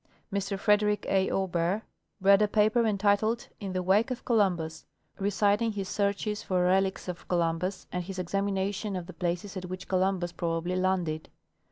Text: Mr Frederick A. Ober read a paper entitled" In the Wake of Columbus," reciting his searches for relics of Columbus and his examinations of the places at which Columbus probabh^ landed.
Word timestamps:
Mr 0.33 0.57
Frederick 0.57 1.05
A. 1.09 1.29
Ober 1.29 1.83
read 2.19 2.41
a 2.41 2.47
paper 2.47 2.87
entitled" 2.87 3.47
In 3.61 3.73
the 3.73 3.83
Wake 3.83 4.09
of 4.09 4.25
Columbus," 4.25 4.87
reciting 5.19 5.73
his 5.73 5.89
searches 5.89 6.41
for 6.41 6.63
relics 6.63 7.07
of 7.07 7.27
Columbus 7.27 7.85
and 7.91 8.03
his 8.03 8.17
examinations 8.17 8.97
of 8.97 9.05
the 9.05 9.13
places 9.13 9.55
at 9.57 9.65
which 9.65 9.87
Columbus 9.87 10.33
probabh^ 10.33 10.75
landed. 10.75 11.29